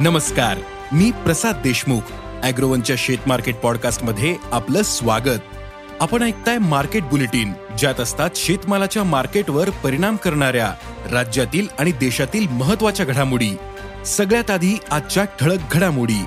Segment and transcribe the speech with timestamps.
[0.00, 0.58] नमस्कार
[0.92, 2.00] मी प्रसाद देशमुख
[2.42, 5.40] अॅग्रोवनच्या शेत मार्केट पॉडकास्टमध्ये आपलं स्वागत.
[6.00, 10.74] आपण ऐकताय मार्केट बुलेटिन ज्यात असतात शेतमालाच्या मार्केटवर परिणाम करणाऱ्या
[11.12, 13.50] राज्यातील आणि देशातील महत्त्वाच्या घडामोडी.
[14.06, 16.24] सगळ्यात आधी आजच्या ठळक घडामोडी.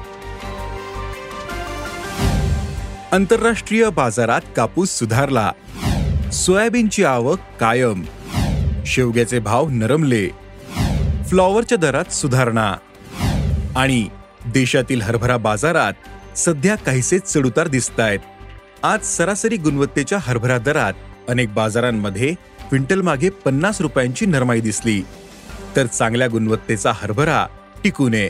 [3.12, 5.51] आंतरराष्ट्रीय बाजारात कापूस सुधारला.
[6.34, 8.05] सोयाबीनची आवक कायम.
[8.85, 10.27] शेवग्याचे भाव नरमले.
[11.29, 12.73] फ्लॉवरच्या दरात सुधारणा.
[13.75, 14.07] आणि
[14.45, 15.93] देशातील हरभरा बाजारात
[16.37, 18.20] सध्या काहीसे चढउतार दिसत आहेत
[18.84, 20.93] आज सरासरी गुणवत्तेच्या हरभरा दरात
[21.29, 22.34] अनेक बाजारांमध्ये
[22.70, 25.01] क्विंटल मागे पन्नास रुपयांची नरमाई दिसली.
[25.76, 27.48] तर चांगल्या गुणवत्तेचा हरभरा
[27.84, 28.29] टिकू नये.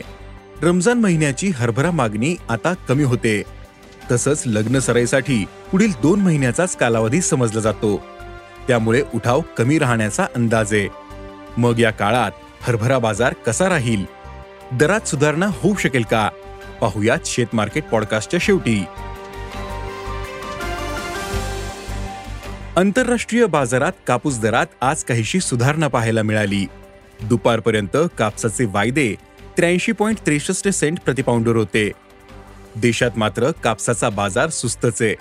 [0.62, 3.42] रमजान महिन्याची हरभरा मागणी आता कमी होते.
[4.10, 8.02] तसंच लग्न सराईसाठी पुढील दोन महिन्याचाच कालावधी समजला जातो.
[8.68, 10.88] त्यामुळे उठाव कमी राहण्याचा अंदाज आहे.
[11.56, 12.30] मग या काळात
[12.62, 14.21] हरभरा बाजार कसा राहील?
[14.72, 16.28] दरात सुधारणा होऊ शकेल का?
[16.80, 18.84] पाहुयात शेत मार्केट पॉडकास्टच्या शेवटी.
[22.76, 26.66] आंतरराष्ट्रीय बाजारात कापूस दरात आज काहीशी सुधारणा पाहायला मिळाली.
[27.22, 29.14] दुपारपर्यंत कापसाचे वायदे
[29.56, 31.92] त्र्याऐंशी पॉईंट त्रेसष्ट सेंट प्रतिपाऊंडर होते.
[32.76, 35.02] देशात मात्र कापसाचा बाजार सुस्तच.
[35.02, 35.14] आहे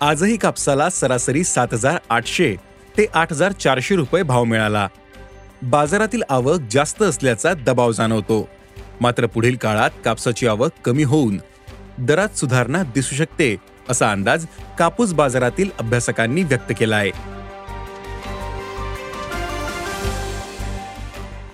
[0.00, 2.56] आजही कापसाला सरासरी सात हजार आठशे
[2.98, 4.88] ते आठ हजार चारशे रुपये भाव मिळाला.
[5.62, 8.48] बाजारातील आवक जास्त असल्याचा दबाव जाणवतो.
[9.00, 11.38] मात्र पुढील काळात कापसाची आवक कमी होऊन
[11.98, 13.56] दरात सुधारणा दिसू शकते
[13.88, 14.46] असा अंदाज
[14.78, 17.10] कापूस बाजारातील अभ्यासकांनी व्यक्त केला आहे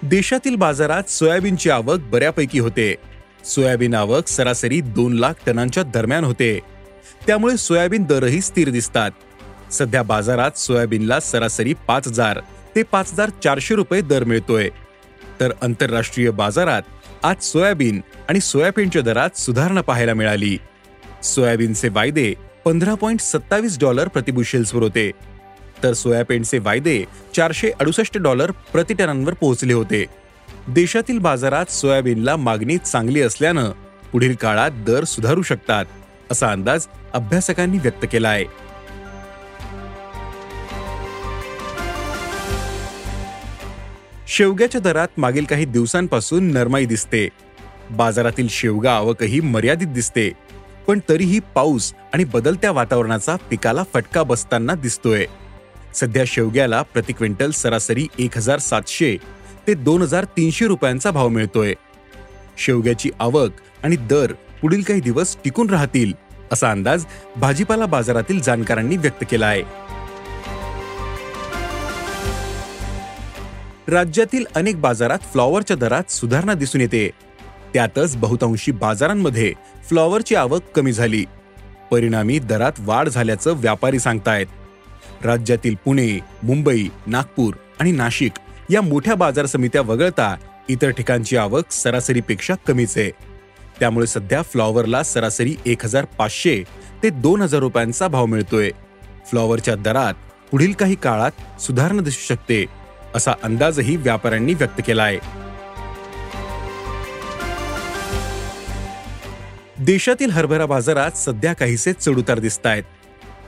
[0.02, 2.94] देशातील बाजारात सोयाबीनची आवक बऱ्यापैकी होते.
[3.44, 6.60] सोयाबीन आवक सरासरी दोन लाख टनांच्या दरम्यान होते.
[7.26, 9.10] त्यामुळे सोयाबीन दरही स्थिर दिसतात.
[9.72, 12.40] सध्या बाजारात सोयाबीनला सरासरी पाच हजार
[12.76, 14.68] ते पाच हजार चारशे रुपये दर मिळतोय.
[15.40, 16.82] तर आंतरराष्ट्रीय बाजारात
[17.22, 20.58] आज सोयाबीन आणि सोयाबीनच्या दरात सुधारणा पाहायला मिळाली.
[21.22, 25.10] सोयाबीनचे वायदे पंधरा पॉईंट सत्तावीस डॉलर प्रतिबुशेल्सवर होते.
[25.82, 27.04] तर सोयाबीनचे वायदे
[27.36, 30.04] चारशे अडुसष्ट डॉलर प्रति टनांवर पोहोचले होते.
[30.68, 33.70] देशातील बाजारात सोयाबीनला मागणी चांगली असल्यानं
[34.12, 35.84] पुढील काळात दर सुधारू शकतात
[36.30, 38.44] असा अंदाज अभ्यासकांनी व्यक्त केला आहे
[44.32, 47.28] शेवग्याच्या दरात मागील काही दिवसांपासून नरमाई दिसते.
[47.90, 50.30] बाजारातील शेवगा आवकही मर्यादित दिसते.
[50.86, 55.26] पण तरीही पाऊस आणि बदलत्या वातावरणाचा पिकाला फटका बसताना दिसतोय.
[55.94, 59.16] सध्या शेवग्याला प्रति क्विंटल सरासरी एक हजार सातशे
[59.66, 61.74] ते दोन हजार तीनशे रुपयांचा भाव मिळतोय.
[62.58, 63.50] शेवग्याची आवक
[63.82, 66.12] आणि दर पुढील काही दिवस टिकून राहतील
[66.52, 67.04] असा अंदाज
[67.36, 69.62] भाजीपाला बाजारातील जाणकारांनी व्यक्त केला आहे.
[73.90, 77.10] राज्यातील अनेक बाजारात फ्लॉवरच्या दरात सुधारणा दिसून येते.
[77.74, 79.52] त्यातच बहुतांशी बाजारांमध्ये
[79.88, 81.24] फ्लॉवरची आवक कमी झाली.
[81.90, 84.46] परिणामी दरात वाढ झाल्याचं व्यापारी सांगतायत.
[85.24, 88.32] राज्यातील पुणे मुंबई नागपूर आणि नाशिक
[88.70, 90.36] या मोठ्या बाजार समित्या वगळता
[90.68, 93.10] इतर ठिकाणची आवक सरासरीपेक्षा कमीच आहे.
[93.80, 96.62] त्यामुळे सध्या फ्लॉवरला सरासरी एक हजार पाचशे
[97.02, 98.70] ते दोन हजार रुपयांचा भाव मिळतोय.
[99.30, 100.14] फ्लॉवरच्या दरात
[100.50, 102.79] पुढील काही काळात सुधारणा दिसू शकते.
[103.14, 105.18] असा अंदाजही व्यापाऱ्यांनी व्यक्त केला आहे
[109.78, 112.82] देशातील हरभरा बाजारात सध्या काहीसे चढउतार दिसत आहेत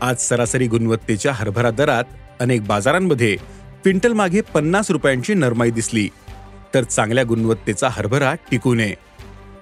[0.00, 2.04] आज सरासरी गुणवत्तेच्या हरभरा दरात
[2.40, 3.36] अनेक बाजारांमध्ये
[3.82, 6.08] क्विंटल मागे पन्नास रुपयांची नरमाई दिसली.
[6.74, 8.94] तर चांगल्या गुणवत्तेचा हरभरा टिकू नये.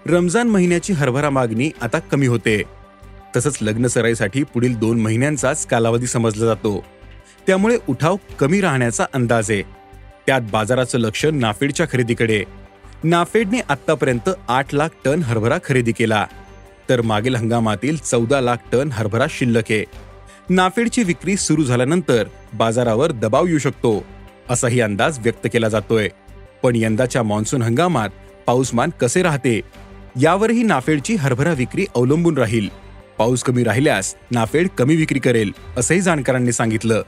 [0.06, 2.62] रमजान महिन्याची हरभरा मागणी आता कमी होते.
[3.37, 6.85] तसंच लग्न सराईसाठी पुढील दोन महिन्यांचाच कालावधी समजला जातो.
[7.47, 9.80] त्यामुळे उठाव कमी राहण्याचा अंदाज आहे.
[10.26, 12.44] त्यात बाजाराचं लक्ष नाफेडच्या खरेदीकडे.
[13.05, 16.26] नाफेडने आतापर्यंत आठ लाख टन हरभरा खरेदी केला.
[16.88, 19.84] तर मागील हंगामातील चौदा लाख टन हरभरा शिल्लक आहे.
[20.49, 22.25] नाफेडची विक्री सुरू झाल्यानंतर
[22.55, 24.05] बाजारावर दबाव येऊ शकतो
[24.50, 26.08] असाही अंदाज व्यक्त केला जातोय.
[26.62, 28.08] पण यंदाच्या मान्सून हंगामात
[28.46, 29.61] पाऊसमान कसे राहते?
[30.20, 32.69] यावरही नाफेडची हरभरा विक्री अवलंबून राहील.
[33.19, 37.02] पाऊस कमी राहिल्यास नाफेड कमी विक्री करेल असंही जाणकारांनी सांगितलं.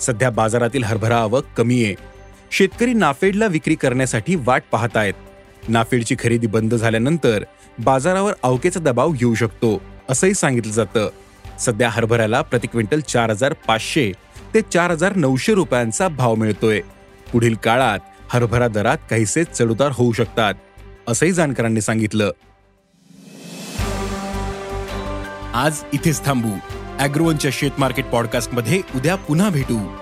[0.00, 2.11] सध्या बाजारातील हरभरा आवक कमी आहे.
[2.52, 7.44] शेतकरी नाफेडला विक्री करण्यासाठी वाट पाहत आहेत नाफेडची खरेदी बंद झाल्यानंतर
[7.78, 11.08] बाजारावर अवकेचा दबाव येऊ शकतो असंही सांगितलं जातं.
[11.60, 14.12] सध्या हरभऱ्याला प्रति क्विंटल चार हजार पाचशे
[14.54, 16.80] ते चार हजार नऊशे रुपयांचा भाव मिळतोय.
[17.32, 20.54] पुढील काळात हरभरा दरात काहीसे चढउतार होऊ शकतात
[21.08, 22.30] असंही जाणकारांनी सांगितलं.
[25.54, 26.56] आज इथेच थांबू.
[26.98, 30.01] अॅग्रोवनच्या शेत मार्केट पॉडकास्टमध्ये उद्या पुन्हा भेटू.